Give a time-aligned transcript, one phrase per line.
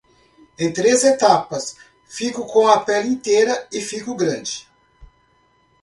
[0.57, 1.75] Em três etapas,
[2.07, 4.67] fico com a pele inteira e fico grande.